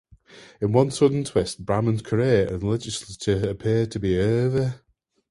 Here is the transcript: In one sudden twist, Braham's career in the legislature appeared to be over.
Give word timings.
In 0.59 0.71
one 0.71 0.89
sudden 0.89 1.23
twist, 1.23 1.63
Braham's 1.63 2.01
career 2.01 2.47
in 2.47 2.57
the 2.61 2.65
legislature 2.65 3.47
appeared 3.47 3.91
to 3.91 3.99
be 3.99 4.17
over. 4.19 4.81